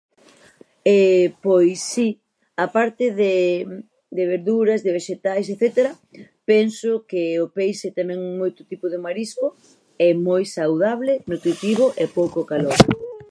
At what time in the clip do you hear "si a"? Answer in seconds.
1.91-2.67